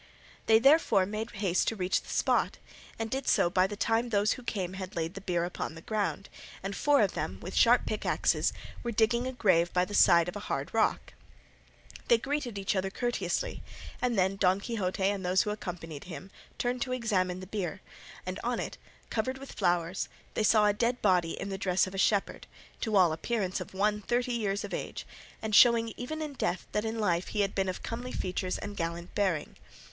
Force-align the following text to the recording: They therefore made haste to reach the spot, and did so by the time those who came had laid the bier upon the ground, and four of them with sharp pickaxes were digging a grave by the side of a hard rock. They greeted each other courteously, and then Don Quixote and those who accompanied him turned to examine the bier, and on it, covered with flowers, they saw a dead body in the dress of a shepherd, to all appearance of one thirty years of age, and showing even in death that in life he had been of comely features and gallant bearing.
They 0.47 0.57
therefore 0.57 1.05
made 1.05 1.29
haste 1.29 1.67
to 1.67 1.75
reach 1.75 2.01
the 2.01 2.09
spot, 2.09 2.57
and 2.97 3.11
did 3.11 3.27
so 3.27 3.51
by 3.51 3.67
the 3.67 3.75
time 3.75 4.09
those 4.09 4.31
who 4.33 4.41
came 4.41 4.73
had 4.73 4.95
laid 4.95 5.13
the 5.13 5.21
bier 5.21 5.43
upon 5.43 5.75
the 5.75 5.81
ground, 5.83 6.27
and 6.63 6.75
four 6.75 7.01
of 7.01 7.11
them 7.13 7.37
with 7.39 7.53
sharp 7.53 7.85
pickaxes 7.85 8.51
were 8.81 8.91
digging 8.91 9.27
a 9.27 9.31
grave 9.31 9.71
by 9.73 9.85
the 9.85 9.93
side 9.93 10.27
of 10.27 10.35
a 10.35 10.39
hard 10.49 10.73
rock. 10.73 11.13
They 12.07 12.17
greeted 12.17 12.57
each 12.57 12.75
other 12.75 12.89
courteously, 12.89 13.61
and 14.01 14.17
then 14.17 14.37
Don 14.37 14.59
Quixote 14.59 15.03
and 15.03 15.23
those 15.23 15.43
who 15.43 15.51
accompanied 15.51 16.05
him 16.05 16.31
turned 16.57 16.81
to 16.81 16.93
examine 16.93 17.39
the 17.39 17.45
bier, 17.45 17.81
and 18.25 18.39
on 18.43 18.59
it, 18.59 18.79
covered 19.11 19.37
with 19.37 19.51
flowers, 19.51 20.09
they 20.33 20.41
saw 20.41 20.65
a 20.65 20.73
dead 20.73 20.99
body 21.03 21.39
in 21.39 21.49
the 21.49 21.59
dress 21.59 21.85
of 21.85 21.93
a 21.93 21.99
shepherd, 21.99 22.47
to 22.79 22.95
all 22.95 23.13
appearance 23.13 23.61
of 23.61 23.75
one 23.75 24.01
thirty 24.01 24.33
years 24.33 24.63
of 24.63 24.73
age, 24.73 25.05
and 25.43 25.53
showing 25.53 25.93
even 25.95 26.23
in 26.23 26.33
death 26.33 26.65
that 26.71 26.85
in 26.85 26.97
life 26.97 27.27
he 27.27 27.41
had 27.41 27.53
been 27.53 27.69
of 27.69 27.83
comely 27.83 28.11
features 28.11 28.57
and 28.57 28.75
gallant 28.75 29.13
bearing. 29.13 29.57